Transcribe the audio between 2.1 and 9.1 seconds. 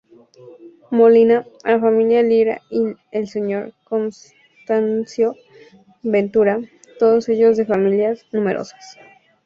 Lira y el Sr. Constancio Ventura, todos ellos de familias numerosas.